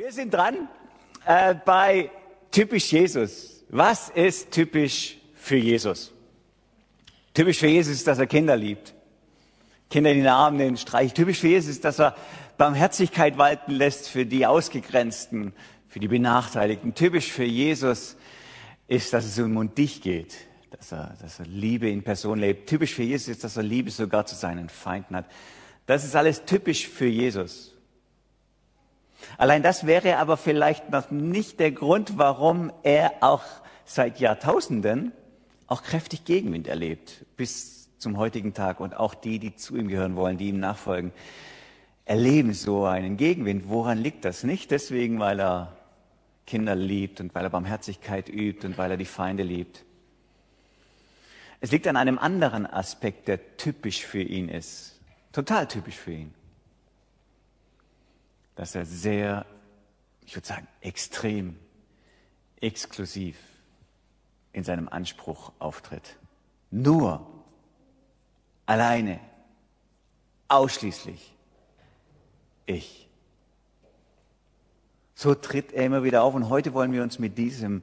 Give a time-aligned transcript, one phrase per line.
[0.00, 0.66] Wir sind dran
[1.26, 2.10] äh, bei
[2.50, 3.62] typisch Jesus.
[3.68, 6.10] Was ist typisch für Jesus?
[7.34, 8.94] Typisch für Jesus ist, dass er Kinder liebt.
[9.90, 11.16] Kinder in den Arm nehmen, streicht.
[11.16, 12.16] Typisch für Jesus ist, dass er
[12.56, 15.52] Barmherzigkeit walten lässt für die Ausgegrenzten,
[15.86, 16.94] für die Benachteiligten.
[16.94, 18.16] Typisch für Jesus
[18.88, 20.34] ist, dass es um und dich geht,
[20.70, 22.70] dass er, dass er Liebe in Person lebt.
[22.70, 25.26] Typisch für Jesus ist, dass er Liebe sogar zu seinen Feinden hat.
[25.84, 27.69] Das ist alles typisch für Jesus.
[29.38, 33.42] Allein das wäre aber vielleicht noch nicht der Grund, warum er auch
[33.84, 35.12] seit Jahrtausenden
[35.66, 38.80] auch kräftig Gegenwind erlebt, bis zum heutigen Tag.
[38.80, 41.12] Und auch die, die zu ihm gehören wollen, die ihm nachfolgen,
[42.04, 43.68] erleben so einen Gegenwind.
[43.68, 44.42] Woran liegt das?
[44.42, 45.76] Nicht deswegen, weil er
[46.46, 49.84] Kinder liebt und weil er Barmherzigkeit übt und weil er die Feinde liebt.
[51.60, 54.98] Es liegt an einem anderen Aspekt, der typisch für ihn ist.
[55.32, 56.34] Total typisch für ihn
[58.60, 59.46] dass er sehr,
[60.26, 61.56] ich würde sagen, extrem,
[62.60, 63.38] exklusiv
[64.52, 66.18] in seinem Anspruch auftritt.
[66.70, 67.26] Nur,
[68.66, 69.18] alleine,
[70.48, 71.34] ausschließlich
[72.66, 73.08] ich.
[75.14, 77.82] So tritt er immer wieder auf und heute wollen wir uns mit diesem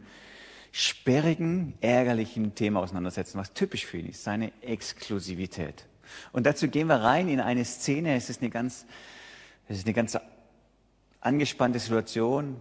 [0.72, 5.88] sperrigen, ärgerlichen Thema auseinandersetzen, was typisch für ihn ist, seine Exklusivität.
[6.34, 8.86] Und dazu gehen wir rein in eine Szene, es ist eine ganz,
[9.68, 10.22] es ist eine ganze
[11.28, 12.56] angespannte Situation.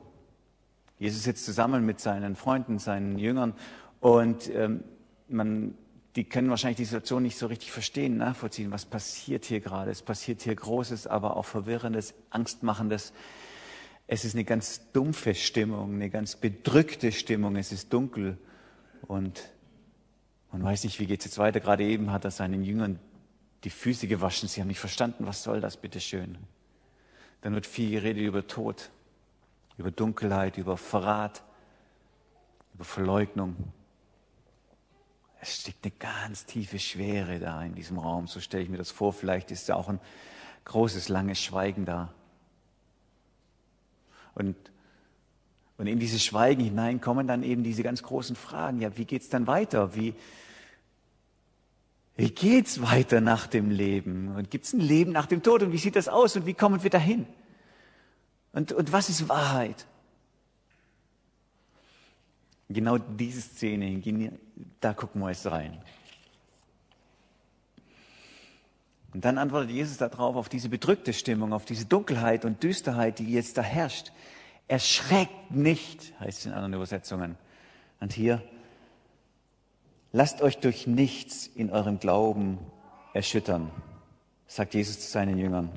[0.99, 3.55] Jesus sitzt zusammen mit seinen Freunden, seinen Jüngern
[4.01, 4.83] und ähm,
[5.29, 5.75] man,
[6.17, 9.91] die können wahrscheinlich die Situation nicht so richtig verstehen, nachvollziehen, was passiert hier gerade.
[9.91, 13.13] Es passiert hier Großes, aber auch Verwirrendes, Angstmachendes.
[14.09, 17.57] Es ist eine ganz dumpfe Stimmung, eine ganz bedrückte Stimmung.
[17.57, 18.37] Es ist dunkel
[19.07, 19.51] und
[20.51, 21.61] man weiß nicht, wie geht es jetzt weiter.
[21.61, 22.99] Gerade eben hat er seinen Jüngern
[23.63, 24.49] die Füße gewaschen.
[24.49, 26.39] Sie haben nicht verstanden, was soll das, bitteschön.
[27.47, 28.91] Dann wird viel geredet über Tod,
[29.79, 31.45] über Dunkelheit, über Verrat,
[32.75, 33.55] über Verleugnung.
[35.41, 38.91] Es steckt eine ganz tiefe Schwere da in diesem Raum, so stelle ich mir das
[38.91, 39.13] vor.
[39.13, 40.01] Vielleicht ist da auch ein
[40.65, 42.13] großes, langes Schweigen da.
[44.35, 44.57] Und,
[45.79, 48.81] und in dieses Schweigen hinein kommen dann eben diese ganz großen Fragen.
[48.81, 49.95] Ja, wie geht's dann weiter?
[49.95, 50.17] Wie,
[52.17, 54.35] wie geht's weiter nach dem Leben?
[54.35, 55.63] Und gibt's ein Leben nach dem Tod?
[55.63, 56.35] Und wie sieht das aus?
[56.37, 57.27] Und wie kommen wir dahin?
[58.53, 59.87] Und, und was ist Wahrheit?
[62.69, 64.33] Genau diese Szene,
[64.81, 65.79] da gucken wir jetzt rein.
[69.13, 73.31] Und dann antwortet Jesus darauf, auf diese bedrückte Stimmung, auf diese Dunkelheit und Düsterheit, die
[73.31, 74.11] jetzt da herrscht.
[74.69, 77.37] Erschreckt nicht, heißt es in anderen Übersetzungen.
[78.01, 78.43] Und hier,
[80.17, 82.57] Lasst euch durch nichts in eurem Glauben
[83.13, 83.71] erschüttern,
[84.47, 85.69] sagt Jesus zu seinen Jüngern.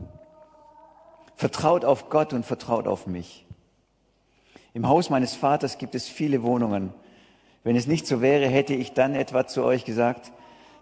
[1.36, 3.46] Vertraut auf Gott und vertraut auf mich.
[4.74, 6.94] Im Haus meines Vaters gibt es viele Wohnungen.
[7.66, 10.32] Wenn es nicht so wäre, hätte ich dann etwa zu euch gesagt,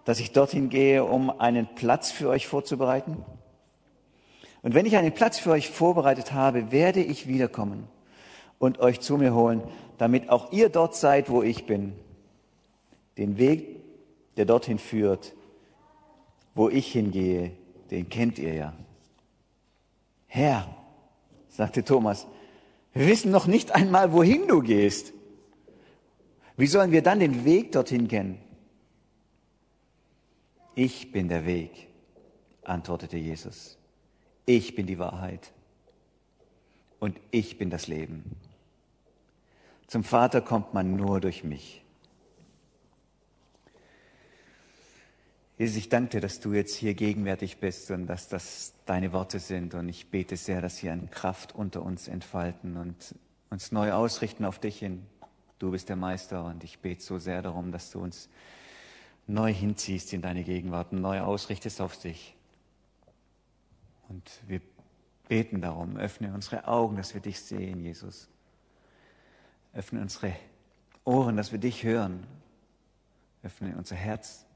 [0.04, 3.24] dass ich dorthin gehe, um einen Platz für euch vorzubereiten?
[4.62, 7.88] Und wenn ich einen Platz für euch vorbereitet habe, werde ich wiederkommen
[8.60, 9.64] und euch zu mir holen,
[9.96, 11.94] damit auch ihr dort seid, wo ich bin.
[13.18, 13.80] Den Weg,
[14.36, 15.34] der dorthin führt,
[16.54, 17.52] wo ich hingehe,
[17.90, 18.72] den kennt ihr ja.
[20.26, 20.74] Herr,
[21.48, 22.26] sagte Thomas,
[22.92, 25.12] wir wissen noch nicht einmal, wohin du gehst.
[26.56, 28.38] Wie sollen wir dann den Weg dorthin kennen?
[30.74, 31.88] Ich bin der Weg,
[32.62, 33.78] antwortete Jesus.
[34.46, 35.52] Ich bin die Wahrheit
[37.00, 38.36] und ich bin das Leben.
[39.88, 41.82] Zum Vater kommt man nur durch mich.
[45.58, 49.40] Jesus, ich danke dir, dass du jetzt hier gegenwärtig bist und dass das deine Worte
[49.40, 49.74] sind.
[49.74, 53.16] Und ich bete sehr, dass sie an Kraft unter uns entfalten und
[53.50, 55.04] uns neu ausrichten auf dich hin.
[55.58, 58.28] Du bist der Meister und ich bete so sehr darum, dass du uns
[59.26, 62.36] neu hinziehst in deine Gegenwart und neu ausrichtest auf dich.
[64.08, 64.60] Und wir
[65.26, 68.28] beten darum, öffne unsere Augen, dass wir dich sehen, Jesus.
[69.74, 70.36] Öffne unsere
[71.04, 72.28] Ohren, dass wir dich hören.
[73.42, 74.46] Öffne unser Herz,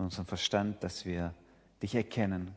[0.00, 1.34] und unseren Verstand, dass wir
[1.82, 2.54] dich erkennen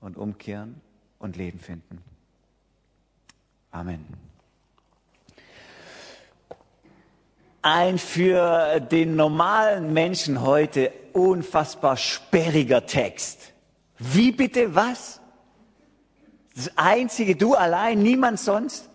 [0.00, 0.80] und umkehren
[1.18, 2.02] und Leben finden.
[3.70, 4.06] Amen.
[7.60, 13.52] Ein für den normalen Menschen heute unfassbar sperriger Text.
[13.98, 15.20] Wie bitte was?
[16.54, 18.88] Das einzige, du allein, niemand sonst?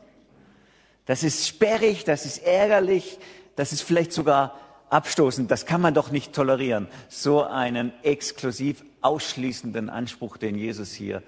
[1.05, 3.19] Das ist sperrig, das ist ärgerlich,
[3.55, 4.57] das ist vielleicht sogar
[4.93, 6.87] abstoßend, das kann man doch nicht tolerieren.
[7.09, 11.23] So einen exklusiv ausschließenden Anspruch, den Jesus hier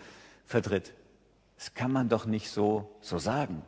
[0.45, 0.93] vertritt.
[1.57, 3.63] Das kann man doch nicht so, so sagen.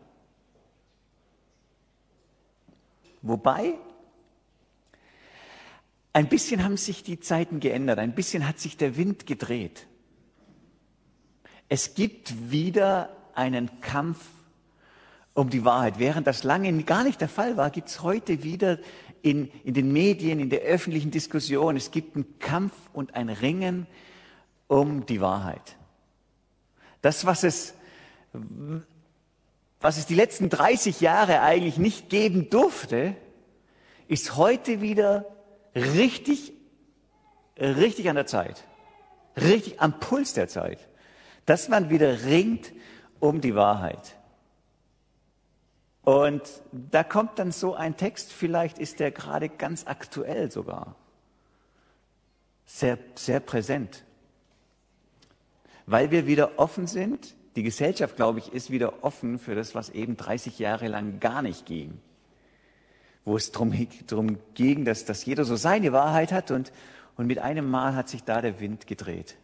[3.21, 3.73] Wobei,
[6.13, 9.88] ein bisschen haben sich die Zeiten geändert, ein bisschen hat sich der Wind gedreht.
[11.69, 14.19] Es gibt wieder einen Kampf
[15.38, 15.99] um die Wahrheit.
[15.99, 18.79] Während das lange gar nicht der Fall war, gibt es heute wieder
[19.22, 23.88] in, in den Medien, in der öffentlichen Diskussion, es gibt einen Kampf und ein Ringen
[24.68, 25.78] um die Wahrheit.
[27.02, 27.74] Das, was es,
[29.80, 33.16] was es die letzten 30 Jahre eigentlich nicht geben durfte,
[34.08, 35.25] ist heute wieder
[35.75, 36.54] richtig,
[37.60, 38.64] richtig an der Zeit.
[39.36, 40.80] Richtig am Puls der Zeit.
[41.46, 42.74] Dass man wieder ringt
[43.19, 44.18] um die Wahrheit.
[46.07, 50.95] Und da kommt dann so ein Text, vielleicht ist der gerade ganz aktuell sogar.
[52.65, 54.06] Sehr, sehr präsent.
[55.86, 57.36] Weil wir wieder offen sind.
[57.57, 61.42] Die Gesellschaft, glaube ich, ist wieder offen für das, was eben 30 Jahre lang gar
[61.42, 62.00] nicht ging.
[63.25, 63.74] Wo es darum,
[64.07, 66.71] darum ging, dass, dass jeder so seine Wahrheit hat und,
[67.18, 69.36] und mit einem Mal hat sich da der Wind gedreht.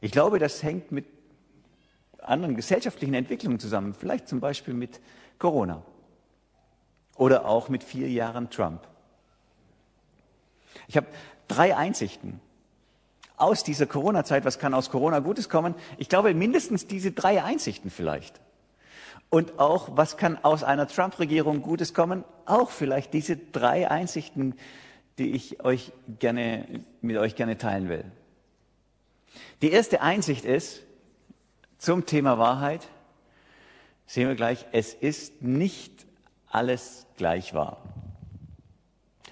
[0.00, 1.06] Ich glaube, das hängt mit
[2.22, 5.00] anderen gesellschaftlichen Entwicklungen zusammen, vielleicht zum Beispiel mit
[5.38, 5.82] Corona
[7.16, 8.86] oder auch mit vier Jahren Trump.
[10.88, 11.06] Ich habe
[11.48, 12.40] drei Einsichten
[13.36, 14.44] aus dieser Corona-Zeit.
[14.44, 15.74] Was kann aus Corona Gutes kommen?
[15.98, 18.40] Ich glaube mindestens diese drei Einsichten vielleicht.
[19.30, 22.24] Und auch, was kann aus einer Trump-Regierung Gutes kommen?
[22.46, 24.54] Auch vielleicht diese drei Einsichten,
[25.18, 26.66] die ich euch gerne,
[27.00, 28.04] mit euch gerne teilen will.
[29.62, 30.82] Die erste Einsicht ist,
[31.80, 32.86] zum Thema Wahrheit
[34.06, 36.06] sehen wir gleich, es ist nicht
[36.50, 37.78] alles gleich wahr.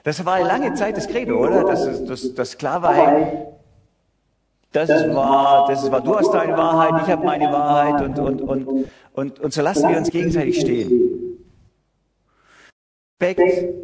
[0.03, 1.65] Das war lange Zeit das Credo, oder?
[1.65, 3.47] Das, das, das klar war, hey,
[4.73, 8.87] das wahr, das ist du hast deine Wahrheit, ich habe meine Wahrheit und, und, und,
[9.13, 11.39] und, und so lassen wir uns gegenseitig stehen.
[13.21, 13.75] Respekt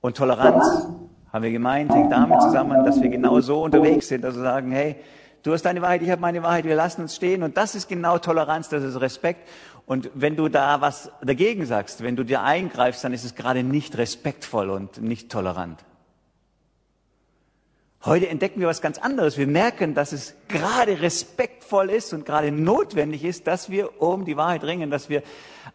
[0.00, 0.88] und Toleranz,
[1.32, 4.72] haben wir gemeint, hängt damit zusammen, dass wir genau so unterwegs sind, dass wir sagen,
[4.72, 4.96] hey,
[5.42, 7.42] Du hast deine Wahrheit, ich habe meine Wahrheit, wir lassen uns stehen.
[7.42, 9.48] Und das ist genau Toleranz, das ist Respekt.
[9.86, 13.62] Und wenn du da was dagegen sagst, wenn du dir eingreifst, dann ist es gerade
[13.62, 15.84] nicht respektvoll und nicht tolerant.
[18.04, 19.36] Heute entdecken wir was ganz anderes.
[19.36, 24.38] Wir merken, dass es gerade respektvoll ist und gerade notwendig ist, dass wir um die
[24.38, 25.22] Wahrheit ringen, dass wir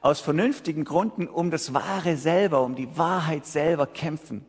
[0.01, 4.43] aus vernünftigen Gründen um das Wahre selber, um die Wahrheit selber kämpfen.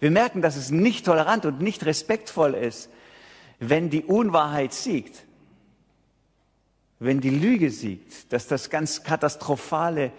[0.00, 2.90] Wir merken, dass es nicht tolerant und nicht respektvoll ist,
[3.58, 5.24] wenn die Unwahrheit siegt,
[7.00, 10.12] wenn die Lüge siegt, dass das ganz katastrophale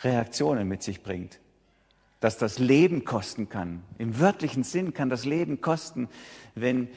[0.00, 1.38] Reaktionen mit sich bringt,
[2.20, 3.82] dass das Leben kosten kann.
[3.98, 6.08] Im wörtlichen Sinn kann das Leben kosten,
[6.54, 6.88] wenn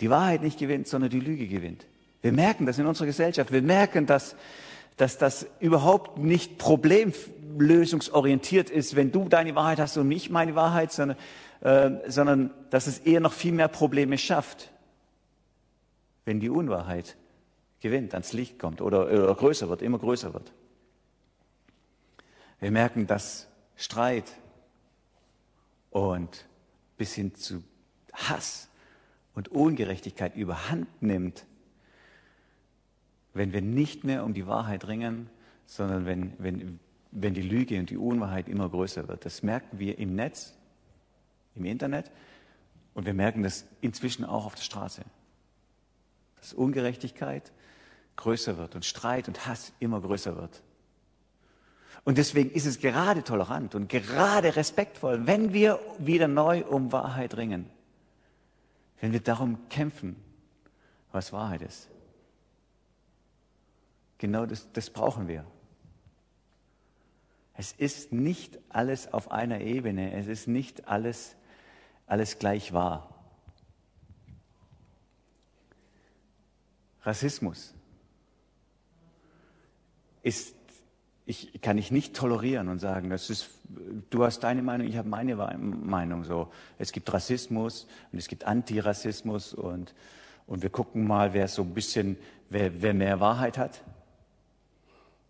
[0.00, 1.86] die Wahrheit nicht gewinnt, sondern die Lüge gewinnt.
[2.22, 3.52] Wir merken das in unserer Gesellschaft.
[3.52, 4.34] Wir merken, dass,
[4.96, 10.90] dass das überhaupt nicht problemlösungsorientiert ist, wenn du deine Wahrheit hast und nicht meine Wahrheit,
[10.90, 11.18] sondern
[11.64, 14.70] ähm, sondern dass es eher noch viel mehr Probleme schafft,
[16.26, 17.16] wenn die Unwahrheit
[17.80, 20.52] gewinnt, ans Licht kommt oder, oder größer wird, immer größer wird.
[22.60, 24.30] Wir merken, dass Streit
[25.90, 26.46] und
[26.96, 27.62] bis hin zu
[28.12, 28.68] Hass
[29.34, 31.46] und Ungerechtigkeit überhand nimmt,
[33.32, 35.30] wenn wir nicht mehr um die Wahrheit ringen,
[35.66, 36.78] sondern wenn, wenn,
[37.10, 39.24] wenn die Lüge und die Unwahrheit immer größer wird.
[39.24, 40.54] Das merken wir im Netz,
[41.54, 42.10] im Internet
[42.94, 45.02] und wir merken das inzwischen auch auf der Straße.
[46.36, 47.52] Dass Ungerechtigkeit
[48.16, 50.62] größer wird und Streit und Hass immer größer wird.
[52.04, 57.36] Und deswegen ist es gerade tolerant und gerade respektvoll, wenn wir wieder neu um Wahrheit
[57.36, 57.70] ringen.
[59.00, 60.16] Wenn wir darum kämpfen,
[61.12, 61.88] was Wahrheit ist.
[64.18, 65.44] Genau das, das brauchen wir.
[67.54, 70.12] Es ist nicht alles auf einer Ebene.
[70.14, 71.36] Es ist nicht alles
[72.14, 73.12] alles gleich war.
[77.02, 77.74] Rassismus
[80.22, 80.54] ist,
[81.26, 83.50] ich kann ich nicht tolerieren und sagen, das ist,
[84.10, 86.52] du hast deine Meinung, ich habe meine Meinung so.
[86.78, 89.92] Es gibt Rassismus und es gibt Antirassismus und,
[90.46, 92.16] und wir gucken mal, wer so ein bisschen,
[92.48, 93.82] wer, wer mehr Wahrheit hat.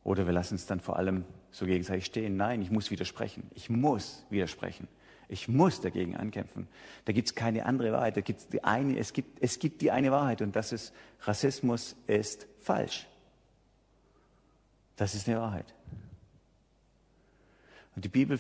[0.02, 2.36] Oder wir lassen es dann vor allem so gegenseitig stehen.
[2.36, 3.50] Nein, ich muss widersprechen.
[3.54, 4.86] Ich muss widersprechen.
[5.28, 6.68] Ich muss dagegen ankämpfen.
[7.04, 8.16] Da gibt es keine andere Wahrheit.
[8.16, 11.96] Da gibt's die eine, es, gibt, es gibt die eine Wahrheit und das ist, Rassismus
[12.06, 13.06] ist falsch.
[14.96, 15.74] Das ist eine Wahrheit.
[17.96, 18.38] Und die Bibel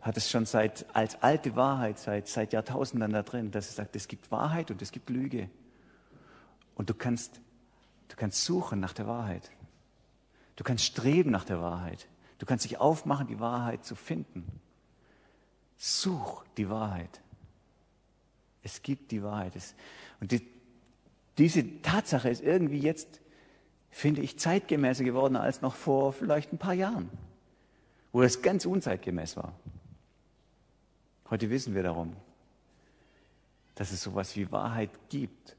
[0.00, 3.96] hat es schon seit, als alte Wahrheit, seit, seit Jahrtausenden da drin, dass es sagt,
[3.96, 5.48] es gibt Wahrheit und es gibt Lüge.
[6.74, 7.40] Und du kannst,
[8.08, 9.50] du kannst suchen nach der Wahrheit.
[10.56, 12.08] Du kannst streben nach der Wahrheit.
[12.38, 14.60] Du kannst dich aufmachen, die Wahrheit zu finden.
[15.76, 17.20] Such die Wahrheit.
[18.62, 19.52] Es gibt die Wahrheit.
[20.20, 20.46] Und die,
[21.38, 23.20] diese Tatsache ist irgendwie jetzt,
[23.90, 27.10] finde ich, zeitgemäßer geworden als noch vor vielleicht ein paar Jahren,
[28.12, 29.54] wo das ganz unzeitgemäß war.
[31.30, 32.14] Heute wissen wir darum,
[33.74, 35.56] dass es sowas wie Wahrheit gibt,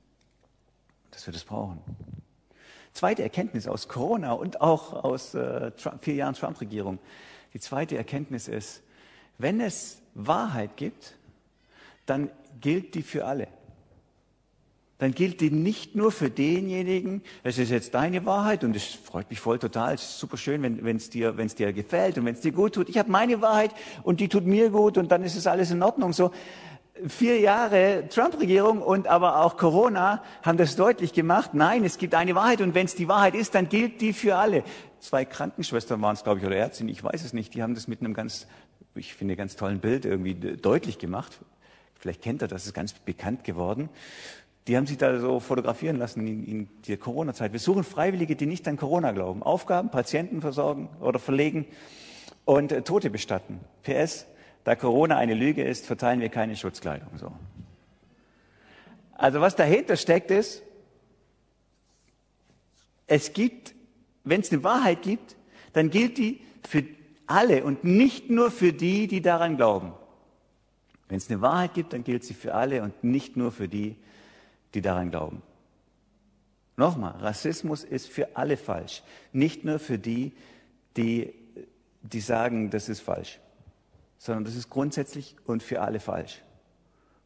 [1.12, 1.80] dass wir das brauchen.
[2.94, 6.98] Zweite Erkenntnis aus Corona und auch aus äh, Trump, vier Jahren Trump-Regierung.
[7.54, 8.84] Die zweite Erkenntnis ist,
[9.38, 11.16] wenn es Wahrheit gibt,
[12.06, 12.30] dann
[12.62, 13.48] gilt die für alle.
[14.98, 19.30] Dann gilt die nicht nur für denjenigen, es ist jetzt deine Wahrheit und es freut
[19.30, 22.36] mich voll total, es ist super schön, wenn es dir, wenn's dir gefällt und wenn
[22.36, 22.88] es dir gut tut.
[22.88, 23.72] Ich habe meine Wahrheit
[24.04, 26.14] und die tut mir gut und dann ist es alles in Ordnung.
[26.14, 26.32] So
[27.08, 31.54] vier Jahre Trump-Regierung und aber auch Corona haben das deutlich gemacht.
[31.54, 34.38] Nein, es gibt eine Wahrheit und wenn es die Wahrheit ist, dann gilt die für
[34.38, 34.64] alle.
[35.02, 37.54] Zwei Krankenschwestern waren es, glaube ich, oder Ärztinnen, ich weiß es nicht.
[37.54, 38.48] Die haben das mit einem ganz,
[38.96, 41.40] ich finde, ganz tollen Bild irgendwie deutlich gemacht.
[42.00, 43.90] Vielleicht kennt er das, ist ganz bekannt geworden.
[44.68, 47.52] Die haben sich da so fotografieren lassen in, in der Corona-Zeit.
[47.52, 49.44] Wir suchen Freiwillige, die nicht an Corona glauben.
[49.44, 51.66] Aufgaben, Patienten versorgen oder verlegen
[52.46, 53.60] und äh, Tote bestatten.
[53.84, 54.26] PS,
[54.64, 57.10] da Corona eine Lüge ist, verteilen wir keine Schutzkleidung.
[57.18, 57.32] So.
[59.14, 60.64] Also was dahinter steckt ist,
[63.08, 63.76] es gibt,
[64.24, 65.36] wenn es eine Wahrheit gibt,
[65.74, 66.84] dann gilt die für
[67.28, 69.94] alle und nicht nur für die, die daran glauben.
[71.08, 73.96] Wenn es eine Wahrheit gibt, dann gilt sie für alle und nicht nur für die,
[74.74, 75.42] die daran glauben.
[76.78, 80.34] Nochmal, Rassismus ist für alle falsch, nicht nur für die,
[80.98, 81.34] die,
[82.02, 83.40] die sagen, das ist falsch
[84.26, 86.42] sondern das ist grundsätzlich und für alle falsch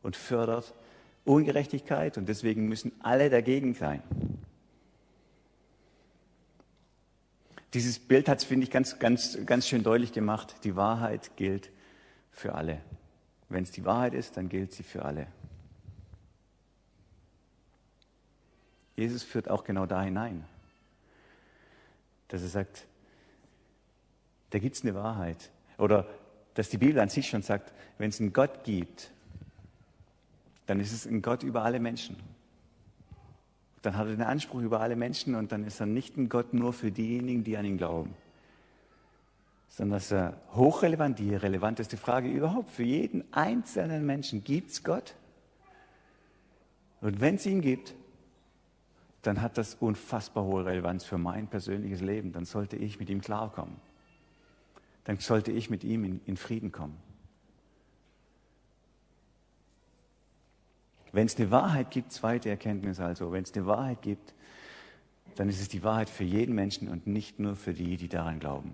[0.02, 0.74] und fördert
[1.26, 4.02] Ungerechtigkeit und deswegen müssen alle dagegen sein.
[7.74, 10.56] Dieses Bild hat es, finde ich, ganz, ganz, ganz schön deutlich gemacht.
[10.64, 11.70] Die Wahrheit gilt
[12.32, 12.82] für alle.
[13.48, 15.28] Wenn es die Wahrheit ist, dann gilt sie für alle.
[18.96, 20.44] Jesus führt auch genau da hinein,
[22.28, 22.86] dass er sagt,
[24.50, 25.52] da gibt es eine Wahrheit.
[25.78, 26.08] Oder
[26.56, 29.12] dass die Bibel an sich schon sagt, wenn es einen Gott gibt,
[30.66, 32.18] dann ist es ein Gott über alle Menschen.
[33.82, 36.54] Dann hat er den Anspruch über alle Menschen und dann ist er nicht ein Gott
[36.54, 38.14] nur für diejenigen, die an ihn glauben,
[39.70, 45.16] sondern dass er hochrelevant, die relevanteste Frage überhaupt für jeden einzelnen Menschen, gibt es Gott?
[47.02, 47.96] Und wenn es ihn gibt,
[49.22, 52.34] dann hat das unfassbar hohe Relevanz für mein persönliches Leben.
[52.34, 53.76] Dann sollte ich mit ihm klarkommen
[55.10, 56.96] dann sollte ich mit ihm in, in Frieden kommen.
[61.12, 64.34] Wenn es eine Wahrheit gibt, zweite Erkenntnis also, wenn es eine Wahrheit gibt,
[65.36, 68.40] dann ist es die Wahrheit für jeden Menschen und nicht nur für die, die daran
[68.40, 68.74] glauben.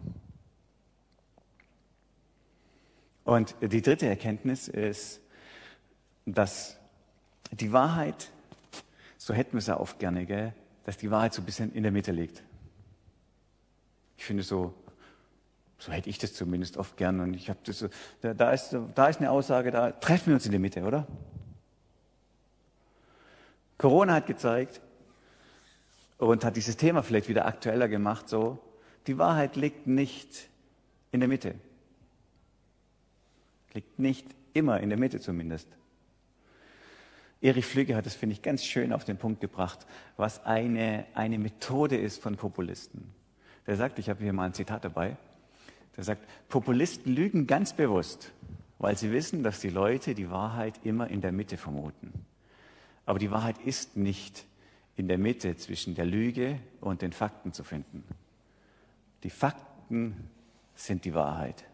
[3.23, 5.21] Und die dritte Erkenntnis ist,
[6.25, 6.77] dass
[7.51, 8.31] die Wahrheit,
[9.17, 10.53] so hätten wir es ja oft gerne, gell,
[10.85, 12.43] dass die Wahrheit so ein bisschen in der Mitte liegt.
[14.17, 14.73] Ich finde so,
[15.77, 17.19] so hätte ich das zumindest oft gern.
[17.19, 17.89] Und ich habe das so,
[18.21, 21.07] da, da, ist, da ist eine Aussage, da treffen wir uns in der Mitte, oder?
[23.85, 24.81] Corona hat gezeigt
[26.17, 28.57] und hat dieses Thema vielleicht wieder aktueller gemacht, so,
[29.05, 30.49] die Wahrheit liegt nicht
[31.11, 31.53] in der Mitte.
[33.75, 34.25] Liegt nicht
[34.55, 35.67] immer in der Mitte zumindest.
[37.41, 39.85] Erich Flügge hat das, finde ich, ganz schön auf den Punkt gebracht,
[40.17, 43.13] was eine, eine Methode ist von Populisten.
[43.67, 45.15] Der sagt, ich habe hier mal ein Zitat dabei,
[45.95, 48.31] der sagt, Populisten lügen ganz bewusst,
[48.79, 52.25] weil sie wissen, dass die Leute die Wahrheit immer in der Mitte vermuten.
[53.05, 54.45] Aber die Wahrheit ist nicht
[54.95, 58.03] in der Mitte zwischen der Lüge und den Fakten zu finden.
[59.23, 60.29] Die Fakten
[60.75, 61.65] sind die Wahrheit.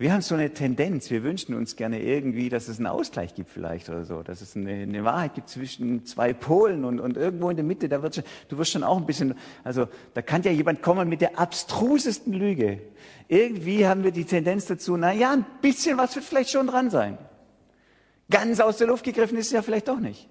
[0.00, 3.50] Wir haben so eine Tendenz, wir wünschen uns gerne irgendwie, dass es einen Ausgleich gibt
[3.50, 7.50] vielleicht oder so, dass es eine, eine Wahrheit gibt zwischen zwei Polen und, und irgendwo
[7.50, 10.42] in der Mitte, da wird schon, du wirst schon auch ein bisschen, also da kann
[10.42, 12.80] ja jemand kommen mit der abstrusesten Lüge.
[13.28, 16.88] Irgendwie haben wir die Tendenz dazu, na ja, ein bisschen was wird vielleicht schon dran
[16.88, 17.18] sein.
[18.30, 20.28] Ganz aus der Luft gegriffen ist es ja vielleicht doch nicht.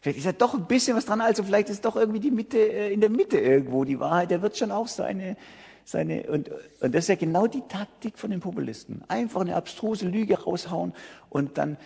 [0.00, 2.58] Vielleicht ist ja doch ein bisschen was dran, also vielleicht ist doch irgendwie die Mitte,
[2.58, 5.36] äh, in der Mitte irgendwo die Wahrheit, der wird schon auch seine,
[5.84, 9.02] seine, und, und das ist ja genau die Taktik von den Populisten.
[9.08, 10.92] Einfach eine abstruse Lüge raushauen
[11.30, 11.76] und dann,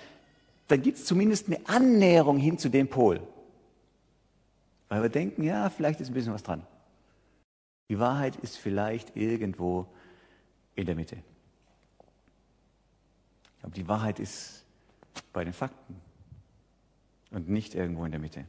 [0.68, 3.20] dann gibt es zumindest eine Annäherung hin zu dem Pol.
[4.88, 6.66] Weil wir denken, ja, vielleicht ist ein bisschen was dran.
[7.88, 9.86] Die Wahrheit ist vielleicht irgendwo
[10.74, 11.16] in der Mitte.
[13.62, 14.61] Aber die Wahrheit ist
[15.32, 16.00] bei den Fakten
[17.30, 18.44] und nicht irgendwo in der Mitte.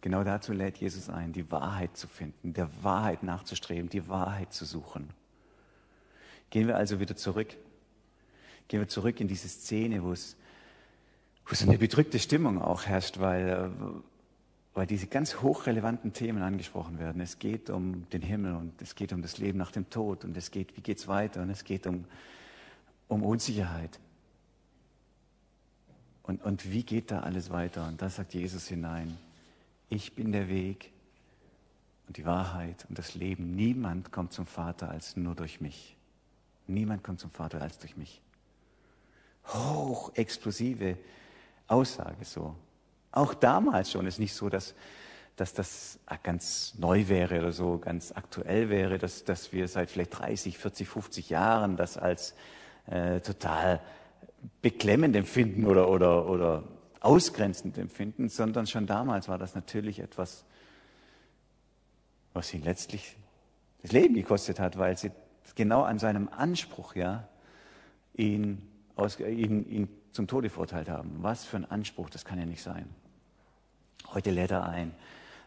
[0.00, 4.64] Genau dazu lädt Jesus ein, die Wahrheit zu finden, der Wahrheit nachzustreben, die Wahrheit zu
[4.64, 5.10] suchen.
[6.48, 7.54] Gehen wir also wieder zurück.
[8.68, 10.36] Gehen wir zurück in diese Szene, wo es,
[11.46, 13.68] wo so eine bedrückte Stimmung auch herrscht, weil, äh,
[14.74, 17.20] weil diese ganz hochrelevanten Themen angesprochen werden.
[17.20, 20.36] Es geht um den Himmel und es geht um das Leben nach dem Tod und
[20.36, 22.06] es geht, wie geht's weiter und es geht um,
[23.10, 23.98] um Unsicherheit.
[26.22, 27.86] Und, und wie geht da alles weiter?
[27.88, 29.18] Und da sagt Jesus hinein,
[29.88, 30.92] ich bin der Weg
[32.06, 33.50] und die Wahrheit und das Leben.
[33.56, 35.96] Niemand kommt zum Vater als nur durch mich.
[36.68, 38.22] Niemand kommt zum Vater als durch mich.
[39.48, 40.96] Hochexplosive
[41.66, 42.54] Aussage so.
[43.10, 44.74] Auch damals schon ist nicht so, dass,
[45.34, 50.16] dass das ganz neu wäre oder so, ganz aktuell wäre, dass, dass wir seit vielleicht
[50.16, 52.34] 30, 40, 50 Jahren das als
[52.90, 53.80] äh, total
[54.62, 56.64] beklemmend empfinden oder, oder, oder
[57.00, 60.44] ausgrenzend empfinden, sondern schon damals war das natürlich etwas,
[62.32, 63.16] was ihn letztlich
[63.82, 65.10] das Leben gekostet hat, weil sie
[65.54, 67.28] genau an seinem Anspruch ja
[68.14, 71.16] ihn, aus, ihn, ihn zum Tode verurteilt haben.
[71.20, 72.88] Was für ein Anspruch, das kann ja nicht sein.
[74.12, 74.94] Heute lädt er ein,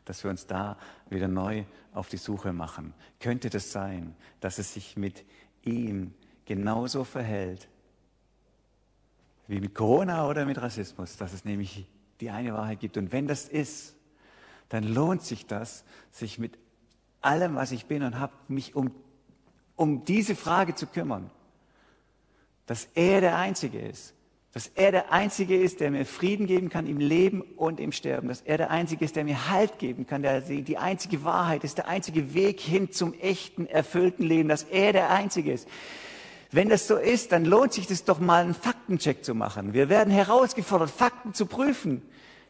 [0.05, 0.77] dass wir uns da
[1.09, 2.93] wieder neu auf die Suche machen.
[3.19, 5.25] Könnte das sein, dass es sich mit
[5.63, 6.13] ihm
[6.45, 7.67] genauso verhält
[9.47, 11.85] wie mit Corona oder mit Rassismus, dass es nämlich
[12.21, 12.97] die eine Wahrheit gibt.
[12.97, 13.95] Und wenn das ist,
[14.69, 16.57] dann lohnt sich das, sich mit
[17.21, 18.91] allem, was ich bin und habe, mich um,
[19.75, 21.29] um diese Frage zu kümmern.
[22.65, 24.13] Dass er der Einzige ist.
[24.53, 28.27] Dass er der Einzige ist, der mir Frieden geben kann im Leben und im Sterben.
[28.29, 31.79] Dass er der Einzige ist, der mir Halt geben kann, der die einzige Wahrheit ist,
[31.79, 34.47] der einzige Weg hin zum echten, erfüllten Leben.
[34.47, 35.67] Dass er der Einzige ist.
[36.53, 39.74] Wenn das so ist, dann lohnt sich das doch mal einen Faktencheck zu machen.
[39.74, 42.03] Wir werden herausgefordert, Fakten zu prüfen.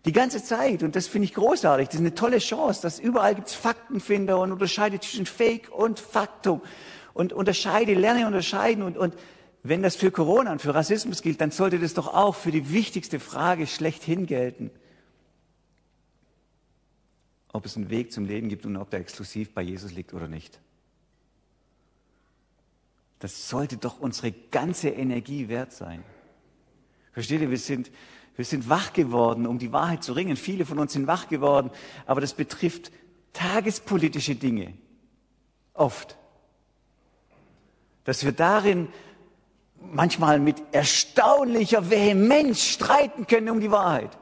[0.04, 0.84] Die ganze Zeit.
[0.84, 1.88] Und das finde ich großartig.
[1.88, 6.02] Das ist eine tolle Chance, dass überall gibt es Faktenfinder und unterscheide zwischen Fake und
[6.02, 6.62] Faktum.
[7.14, 8.84] Und unterscheide, lerne unterscheiden.
[8.84, 9.16] Und, und
[9.64, 12.74] wenn das für Corona und für Rassismus gilt, dann sollte das doch auch für die
[12.74, 14.70] wichtigste Frage schlechthin gelten.
[17.54, 20.28] Ob es einen Weg zum Leben gibt und ob der exklusiv bei Jesus liegt oder
[20.28, 20.60] nicht.
[23.24, 26.04] Das sollte doch unsere ganze Energie wert sein.
[27.14, 27.90] Versteht ihr, wir sind,
[28.36, 30.36] wir sind wach geworden, um die Wahrheit zu ringen.
[30.36, 31.72] Viele von uns sind wach geworden,
[32.06, 32.92] aber das betrifft
[33.32, 34.74] tagespolitische Dinge.
[35.74, 36.18] Oft.
[38.04, 38.90] Dass wir darin
[39.80, 44.18] manchmal mit erstaunlicher Vehemenz streiten können um die Wahrheit.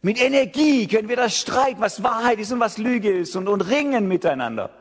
[0.00, 3.62] Mit Energie können wir das streiten, was Wahrheit ist und was Lüge ist und, und
[3.62, 4.77] ringen miteinander.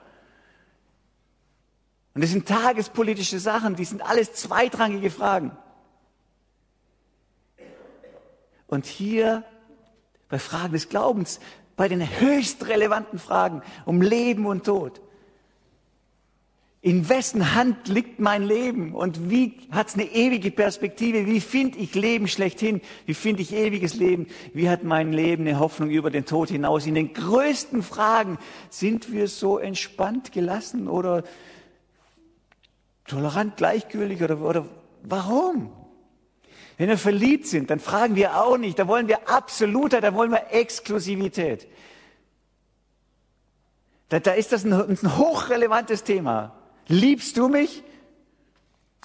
[2.17, 5.51] Und das sind tagespolitische Sachen, die sind alles zweitrangige Fragen.
[8.65, 9.43] Und hier
[10.27, 11.39] bei Fragen des Glaubens,
[11.75, 14.99] bei den höchst relevanten Fragen um Leben und Tod.
[16.81, 21.27] In wessen Hand liegt mein Leben und wie hat es eine ewige Perspektive?
[21.27, 22.81] Wie finde ich Leben schlechthin?
[23.05, 24.25] Wie finde ich ewiges Leben?
[24.55, 26.87] Wie hat mein Leben eine Hoffnung über den Tod hinaus?
[26.87, 28.39] In den größten Fragen
[28.71, 31.23] sind wir so entspannt gelassen oder
[33.07, 34.65] tolerant, gleichgültig oder, oder
[35.03, 35.71] warum?
[36.77, 40.31] Wenn wir verliebt sind, dann fragen wir auch nicht, da wollen wir Absolutheit, da wollen
[40.31, 41.67] wir Exklusivität.
[44.09, 46.55] Da, da ist das ein, ein hochrelevantes Thema.
[46.87, 47.83] Liebst du mich?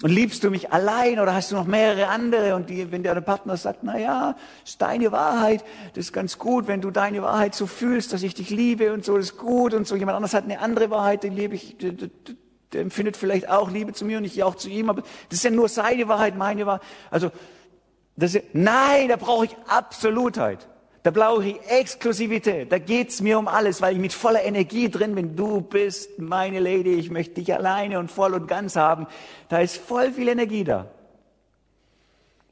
[0.00, 2.56] Und liebst du mich allein oder hast du noch mehrere andere?
[2.56, 6.66] Und die, wenn der Partner sagt, na ja, ist deine Wahrheit, das ist ganz gut,
[6.66, 9.74] wenn du deine Wahrheit so fühlst, dass ich dich liebe und so, das ist gut
[9.74, 9.94] und so.
[9.94, 11.76] Jemand anderes hat eine andere Wahrheit, den liebe ich,
[12.72, 15.44] der empfindet vielleicht auch Liebe zu mir und ich auch zu ihm, aber das ist
[15.44, 16.82] ja nur seine Wahrheit, meine Wahrheit.
[17.10, 17.30] Also,
[18.16, 20.68] das ist, nein, da brauche ich Absolutheit.
[21.02, 22.70] Da brauche ich Exklusivität.
[22.70, 25.34] Da geht's mir um alles, weil ich mit voller Energie drin bin.
[25.34, 29.06] Du bist meine Lady, ich möchte dich alleine und voll und ganz haben.
[29.48, 30.86] Da ist voll viel Energie da.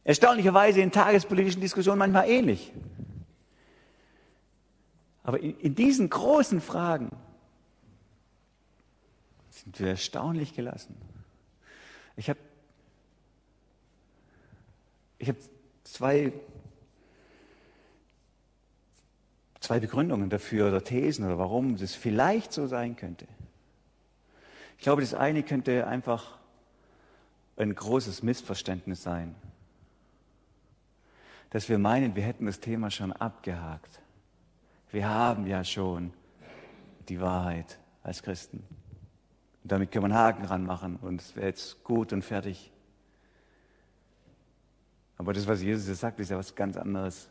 [0.03, 2.73] Erstaunlicherweise in tagespolitischen Diskussionen manchmal ähnlich.
[5.23, 7.11] Aber in, in diesen großen Fragen
[9.65, 10.97] sind wir erstaunlich gelassen.
[12.17, 12.39] Ich habe
[15.19, 15.37] ich hab
[15.85, 16.33] zwei,
[19.61, 23.27] zwei Begründungen dafür oder Thesen oder warum das vielleicht so sein könnte.
[24.79, 26.39] Ich glaube, das eine könnte einfach
[27.57, 29.35] ein großes Missverständnis sein,
[31.51, 34.01] dass wir meinen, wir hätten das Thema schon abgehakt.
[34.91, 36.15] Wir haben ja schon
[37.11, 38.65] die Wahrheit als Christen.
[39.63, 42.73] Und damit können wir einen Haken ranmachen und es wäre jetzt gut und fertig.
[45.19, 47.29] Aber das, was Jesus sagt, ist ja was ganz anderes.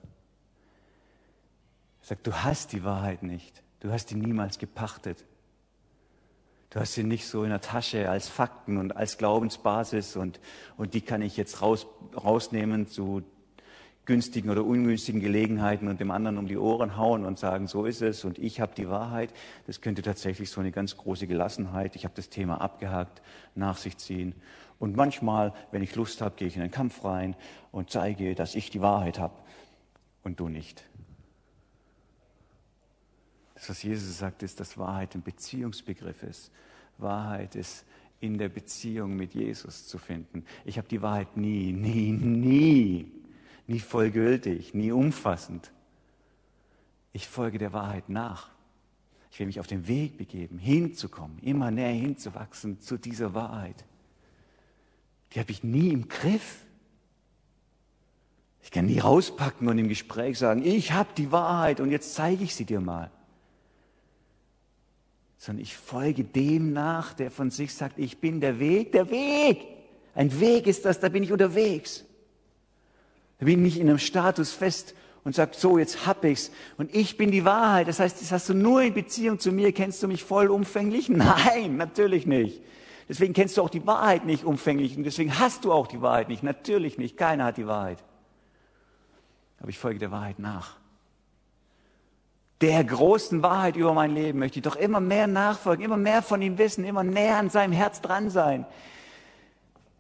[2.02, 3.64] Er sagt, du hast die Wahrheit nicht.
[3.80, 5.26] Du hast die niemals gepachtet.
[6.70, 10.40] Du hast sie nicht so in der Tasche als Fakten und als Glaubensbasis und,
[10.78, 13.24] und die kann ich jetzt raus, rausnehmen zu
[14.10, 18.02] günstigen oder ungünstigen Gelegenheiten und dem anderen um die Ohren hauen und sagen, so ist
[18.02, 19.32] es und ich habe die Wahrheit.
[19.68, 23.22] Das könnte tatsächlich so eine ganz große Gelassenheit, ich habe das Thema abgehakt,
[23.54, 24.34] nach sich ziehen.
[24.80, 27.36] Und manchmal, wenn ich Lust habe, gehe ich in den Kampf rein
[27.72, 29.36] und zeige, dass ich die Wahrheit habe
[30.24, 30.84] und du nicht.
[33.54, 36.52] Das, was Jesus sagt, ist, dass Wahrheit ein Beziehungsbegriff ist.
[36.98, 37.86] Wahrheit ist
[38.22, 40.46] in der Beziehung mit Jesus zu finden.
[40.66, 43.19] Ich habe die Wahrheit nie, nie, nie
[43.70, 45.72] nie vollgültig, nie umfassend.
[47.14, 48.50] Ich folge der Wahrheit nach.
[49.32, 53.86] Ich will mich auf den Weg begeben, hinzukommen, immer näher hinzuwachsen zu dieser Wahrheit.
[55.32, 56.66] Die habe ich nie im Griff.
[58.64, 62.44] Ich kann nie rauspacken und im Gespräch sagen, ich habe die Wahrheit und jetzt zeige
[62.44, 63.12] ich sie dir mal.
[65.38, 69.66] Sondern ich folge dem nach, der von sich sagt, ich bin der Weg, der Weg.
[70.16, 72.04] Ein Weg ist das, da bin ich unterwegs.
[73.40, 76.52] Da bin ich in einem Status fest und sagt, so, jetzt hab ich's.
[76.78, 77.88] Und ich bin die Wahrheit.
[77.88, 79.72] Das heißt, das hast du nur in Beziehung zu mir.
[79.72, 81.10] Kennst du mich vollumfänglich?
[81.10, 82.62] Nein, natürlich nicht.
[83.08, 84.96] Deswegen kennst du auch die Wahrheit nicht umfänglich.
[84.98, 86.44] Und deswegen hast du auch die Wahrheit nicht.
[86.44, 87.18] Natürlich nicht.
[87.18, 88.04] Keiner hat die Wahrheit.
[89.60, 90.76] Aber ich folge der Wahrheit nach.
[92.62, 96.42] Der großen Wahrheit über mein Leben möchte ich doch immer mehr nachfolgen, immer mehr von
[96.42, 98.66] ihm wissen, immer näher an seinem Herz dran sein.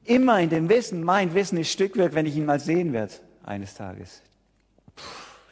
[0.04, 3.14] Immer in dem Wissen, mein Wissen ist Stückwerk, wenn ich ihn mal sehen werde
[3.50, 4.22] eines Tages.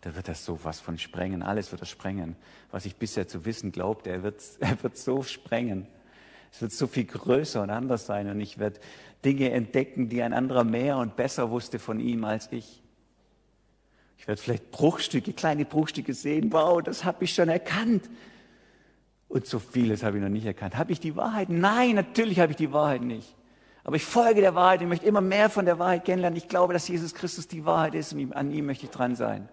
[0.02, 1.42] Da wird das so was von sprengen.
[1.42, 2.36] Alles wird er sprengen.
[2.72, 5.88] Was ich bisher zu wissen glaubte, er wird, er wird so sprengen.
[6.52, 8.80] Es wird so viel größer und anders sein und ich werde
[9.26, 12.82] Dinge entdecken, die ein anderer mehr und besser wusste von ihm als ich.
[14.18, 16.52] Ich werde vielleicht Bruchstücke, kleine Bruchstücke sehen.
[16.54, 18.10] Wow, das habe ich schon erkannt.
[19.28, 20.78] Und so vieles habe ich noch nicht erkannt.
[20.78, 21.50] Habe ich die Wahrheit?
[21.50, 23.37] Nein, natürlich habe ich die Wahrheit nicht.
[23.88, 26.36] Aber ich folge der Wahrheit, ich möchte immer mehr von der Wahrheit kennenlernen.
[26.36, 29.48] Ich glaube, dass Jesus Christus die Wahrheit ist und an ihm möchte ich dran sein.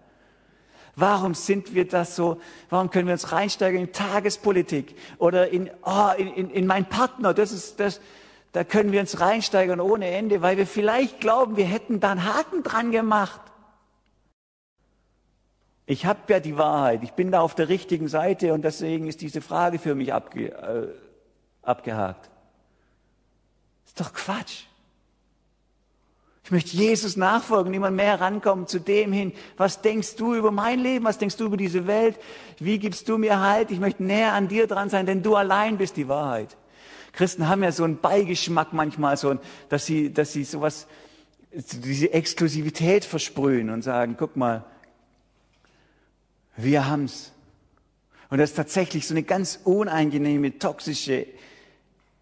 [0.97, 2.41] Warum sind wir das so?
[2.69, 7.33] Warum können wir uns reinsteigen in Tagespolitik oder in, oh, in, in, in mein Partner?
[7.33, 8.01] Das ist das.
[8.51, 12.25] Da können wir uns reinsteigern ohne Ende, weil wir vielleicht glauben, wir hätten da einen
[12.25, 13.39] Haken dran gemacht.
[15.85, 19.21] Ich habe ja die Wahrheit, ich bin da auf der richtigen Seite und deswegen ist
[19.21, 20.87] diese Frage für mich abge, äh,
[21.61, 22.29] abgehakt
[23.95, 24.63] ist doch Quatsch.
[26.43, 29.31] Ich möchte Jesus nachfolgen, immer mehr rankommen zu dem hin.
[29.57, 31.05] Was denkst du über mein Leben?
[31.05, 32.19] Was denkst du über diese Welt?
[32.59, 33.71] Wie gibst du mir Halt?
[33.71, 36.55] Ich möchte näher an dir dran sein, denn du allein bist die Wahrheit.
[37.13, 40.87] Christen haben ja so einen Beigeschmack manchmal, so, dass sie, dass sie sowas,
[41.51, 44.65] diese Exklusivität versprühen und sagen, guck mal,
[46.57, 47.31] wir haben's.
[48.29, 51.25] Und das ist tatsächlich so eine ganz unangenehme, toxische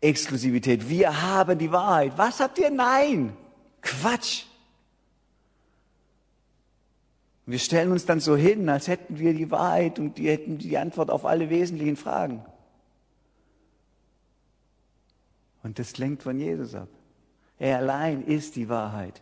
[0.04, 0.90] Exklusivität.
[0.90, 2.14] Wir haben die Wahrheit.
[2.18, 2.70] Was habt ihr?
[2.70, 3.36] Nein.
[3.82, 4.44] Quatsch.
[7.46, 10.78] Wir stellen uns dann so hin, als hätten wir die Wahrheit und die hätten die
[10.78, 12.46] Antwort auf alle wesentlichen Fragen.
[15.62, 16.90] Und das lenkt von Jesus ab.
[17.60, 19.22] Er allein ist die Wahrheit.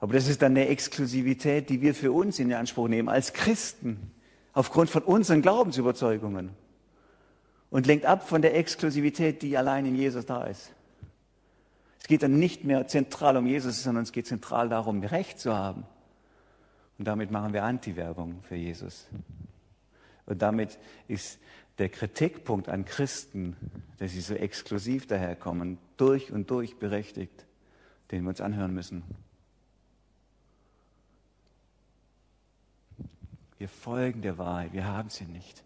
[0.00, 4.10] Aber das ist dann eine Exklusivität, die wir für uns in Anspruch nehmen als Christen,
[4.52, 6.50] aufgrund von unseren Glaubensüberzeugungen
[7.72, 10.74] und lenkt ab von der Exklusivität, die allein in Jesus da ist.
[11.98, 15.56] Es geht dann nicht mehr zentral um Jesus, sondern es geht zentral darum, Recht zu
[15.56, 15.84] haben.
[16.98, 19.08] Und damit machen wir Anti-Werbung für Jesus.
[20.26, 21.38] Und damit ist
[21.78, 23.56] der Kritikpunkt an Christen,
[23.98, 27.46] dass sie so exklusiv daherkommen, durch und durch berechtigt,
[28.10, 29.02] den wir uns anhören müssen.
[33.56, 35.64] Wir folgen der Wahrheit, wir haben sie nicht.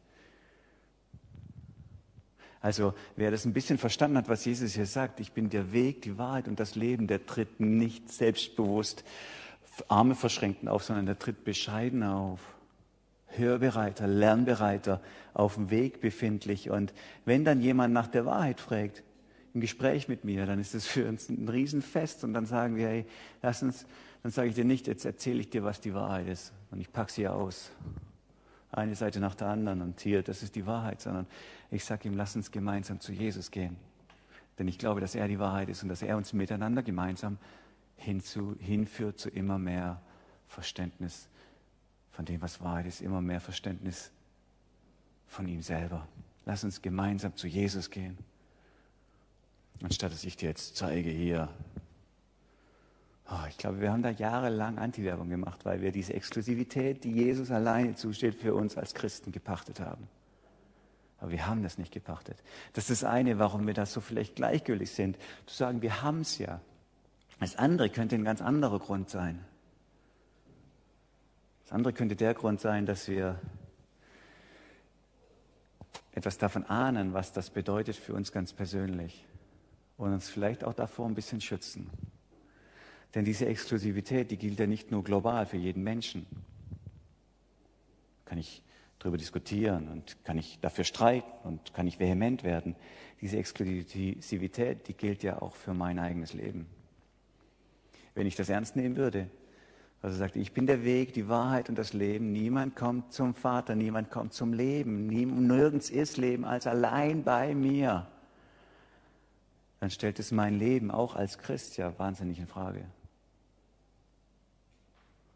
[2.61, 6.03] Also wer das ein bisschen verstanden hat, was Jesus hier sagt, ich bin der Weg,
[6.03, 9.05] die Wahrheit und das Leben, der tritt nicht selbstbewusst
[9.88, 12.40] Arme verschränkten auf, sondern der tritt bescheidener auf.
[13.29, 15.03] Hörbereiter, lernbereiter,
[15.35, 16.71] auf dem Weg befindlich.
[16.71, 19.03] Und wenn dann jemand nach der Wahrheit fragt,
[19.53, 22.25] im Gespräch mit mir, dann ist es für uns ein Riesenfest.
[22.25, 23.07] Und dann sagen wir, hey,
[23.42, 23.87] lass uns,
[24.23, 26.53] dann sage ich dir nicht, jetzt erzähle ich dir, was die Wahrheit ist.
[26.71, 27.71] Und ich packe sie aus
[28.71, 31.27] eine Seite nach der anderen und hier, das ist die Wahrheit, sondern
[31.70, 33.76] ich sage ihm, lass uns gemeinsam zu Jesus gehen.
[34.59, 37.38] Denn ich glaube, dass er die Wahrheit ist und dass er uns miteinander gemeinsam
[37.96, 40.00] hinzu, hinführt zu immer mehr
[40.48, 41.29] Verständnis
[42.12, 44.11] von dem, was Wahrheit ist, immer mehr Verständnis
[45.26, 46.07] von ihm selber.
[46.44, 48.16] Lass uns gemeinsam zu Jesus gehen.
[49.83, 51.50] Anstatt dass ich dir jetzt zeige hier,
[53.29, 57.50] Oh, ich glaube, wir haben da jahrelang Antiwerbung gemacht, weil wir diese Exklusivität, die Jesus
[57.50, 60.07] alleine zusteht, für uns als Christen gepachtet haben.
[61.18, 62.37] Aber wir haben das nicht gepachtet.
[62.74, 65.18] Das ist das eine, warum wir da so vielleicht gleichgültig sind.
[65.46, 66.61] Zu sagen, wir haben es ja.
[67.40, 69.44] Das andere könnte ein ganz anderer Grund sein.
[71.64, 73.40] Das andere könnte der Grund sein, dass wir
[76.12, 79.24] etwas davon ahnen, was das bedeutet für uns ganz persönlich
[79.96, 81.90] und uns vielleicht auch davor ein bisschen schützen.
[83.14, 86.26] Denn diese Exklusivität, die gilt ja nicht nur global für jeden Menschen.
[88.24, 88.62] Kann ich
[88.98, 92.76] darüber diskutieren und kann ich dafür streiten und kann ich vehement werden.
[93.20, 96.66] Diese Exklusivität, die gilt ja auch für mein eigenes Leben.
[98.14, 99.30] Wenn ich das ernst nehmen würde,
[100.02, 102.30] also sagt, ich bin der Weg, die Wahrheit und das Leben.
[102.30, 105.06] Niemand kommt zum Vater, niemand kommt zum Leben.
[105.09, 108.06] Nirgends ist Leben als allein bei mir.
[109.80, 112.85] Dann stellt es mein Leben auch als Christ ja wahnsinnig in Frage.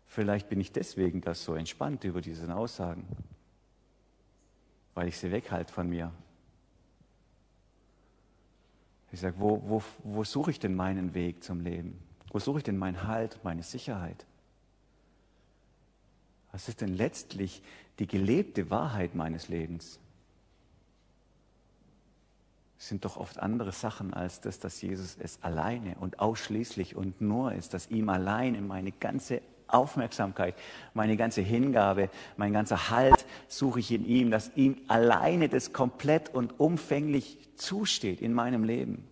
[0.06, 3.06] Vielleicht bin ich deswegen das so entspannt über diese Aussagen,
[4.94, 6.12] weil ich sie weghalte von mir.
[9.12, 11.98] Ich sage, wo, wo, wo suche ich denn meinen Weg zum Leben?
[12.30, 14.24] Wo suche ich denn meinen Halt, meine Sicherheit?
[16.52, 17.62] Was ist denn letztlich
[17.98, 19.98] die gelebte Wahrheit meines Lebens?
[22.78, 27.20] Es sind doch oft andere Sachen als das, dass Jesus es alleine und ausschließlich und
[27.20, 30.54] nur ist, dass ihm alleine meine ganze Aufmerksamkeit,
[30.94, 36.34] meine ganze Hingabe, mein ganzer Halt suche ich in ihm, dass ihm alleine das komplett
[36.34, 39.04] und umfänglich zusteht in meinem Leben.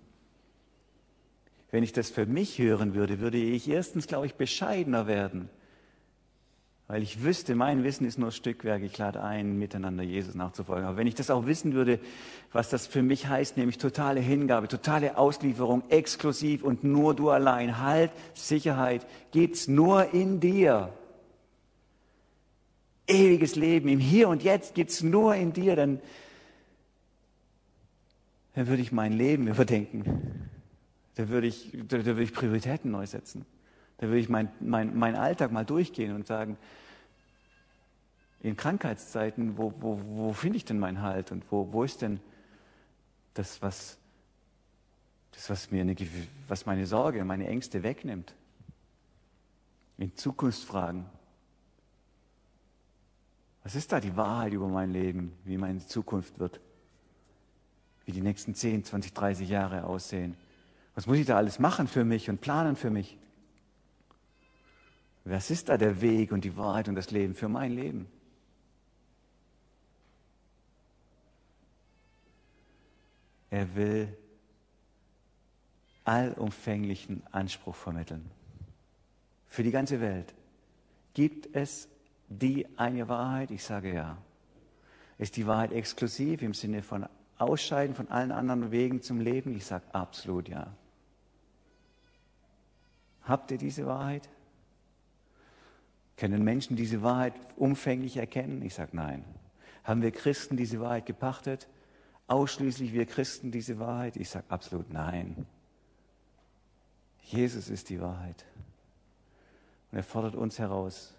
[1.71, 5.51] Wenn ich das für mich hören würde, würde ich erstens, glaube ich, bescheidener werden
[6.89, 10.87] weil ich wüsste, mein Wissen ist nur Stückwerk, ich lade ein, miteinander Jesus nachzufolgen.
[10.87, 12.01] Aber wenn ich das auch wissen würde,
[12.51, 17.79] was das für mich heißt, nämlich totale Hingabe, totale Auslieferung, exklusiv und nur du allein,
[17.79, 20.91] Halt, Sicherheit, gibt's nur in dir.
[23.07, 26.01] Ewiges Leben im Hier und Jetzt gibt's nur in dir, dann,
[28.55, 30.49] dann würde ich mein Leben überdenken.
[31.17, 33.45] Da würde ich, da würde ich Prioritäten neu setzen.
[33.99, 36.57] Da würde ich meinen mein, mein Alltag mal durchgehen und sagen,
[38.41, 42.21] in Krankheitszeiten, wo, wo, wo finde ich denn meinen Halt und wo, wo ist denn
[43.35, 43.99] das, was,
[45.33, 45.97] das, was, mir eine,
[46.47, 48.35] was meine Sorge, meine Ängste wegnimmt?
[49.97, 51.07] In Zukunftsfragen.
[53.65, 56.61] Was ist da die Wahrheit über mein Leben, wie meine Zukunft wird?
[58.05, 60.37] Wie die nächsten 10, 20, 30 Jahre aussehen?
[60.95, 63.19] Was muss ich da alles machen für mich und planen für mich?
[65.31, 68.09] Was ist da der Weg und die Wahrheit und das Leben für mein Leben?
[73.51, 74.17] Er will
[76.05, 78.31] allumfänglichen Anspruch vermitteln.
[79.49, 80.35] Für die ganze Welt.
[81.13, 81.89] Gibt es
[82.29, 83.51] die eine Wahrheit?
[83.51, 84.17] Ich sage ja.
[85.19, 89.55] Ist die Wahrheit exklusiv im Sinne von Ausscheiden von allen anderen Wegen zum Leben?
[89.55, 90.73] Ich sage absolut ja.
[93.25, 94.29] Habt ihr diese Wahrheit?
[96.19, 98.61] Können Menschen diese Wahrheit umfänglich erkennen?
[98.63, 99.25] Ich sage nein.
[99.85, 101.69] Haben wir Christen diese Wahrheit gepachtet?
[102.27, 104.17] Ausschließlich wir Christen diese Wahrheit?
[104.17, 105.47] Ich sage absolut nein.
[107.23, 108.45] Jesus ist die Wahrheit.
[109.93, 111.15] Und er fordert uns heraus,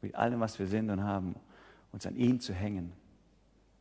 [0.00, 1.34] mit allem, was wir sind und haben,
[1.92, 2.94] uns an ihn zu hängen.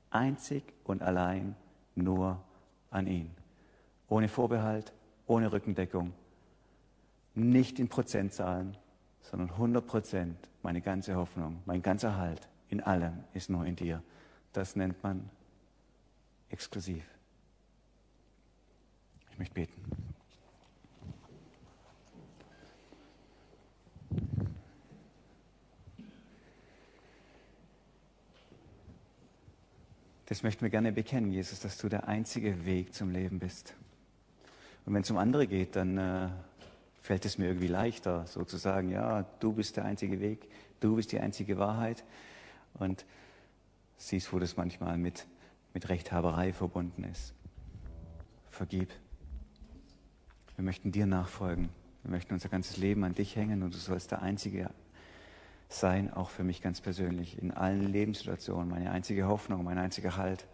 [0.10, 1.56] Einzig und allein
[1.96, 2.44] nur
[2.90, 3.32] an ihn.
[4.10, 4.94] Ohne Vorbehalt,
[5.26, 6.14] ohne Rückendeckung.
[7.34, 8.76] Nicht in Prozentzahlen,
[9.30, 14.02] sondern 100 Prozent, meine ganze Hoffnung, mein ganzer Halt in allem ist nur in dir.
[14.54, 15.30] Das nennt man
[16.50, 17.04] exklusiv.
[19.32, 19.82] Ich möchte beten.
[30.26, 33.76] Das möchten wir gerne bekennen, Jesus, dass du der einzige Weg zum Leben bist.
[34.86, 36.30] Und wenn es um andere geht, dann äh,
[37.02, 40.96] fällt es mir irgendwie leichter, so zu sagen, ja, du bist der einzige Weg, du
[40.96, 42.04] bist die einzige Wahrheit.
[42.74, 43.06] Und
[43.98, 45.28] siehst, wo das manchmal mit,
[45.74, 47.34] mit Rechthaberei verbunden ist.
[48.50, 48.90] Vergib.
[50.56, 51.70] Wir möchten dir nachfolgen.
[52.04, 54.70] Wir möchten unser ganzes Leben an dich hängen und du sollst der Einzige
[55.70, 60.48] sein, auch für mich ganz persönlich, in allen Lebenssituationen, meine einzige Hoffnung, mein einziger Halt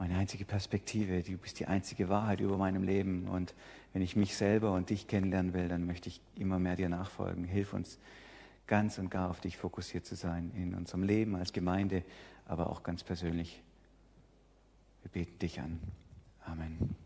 [0.00, 3.28] meine einzige Perspektive, du bist die einzige Wahrheit über meinem Leben.
[3.28, 3.54] Und
[3.92, 7.44] wenn ich mich selber und dich kennenlernen will, dann möchte ich immer mehr dir nachfolgen.
[7.44, 7.98] Hilf uns
[8.66, 12.02] ganz und gar auf dich fokussiert zu sein in unserem Leben als Gemeinde,
[12.46, 13.62] aber auch ganz persönlich.
[15.02, 15.78] Wir beten dich an.
[16.46, 16.96] Amen.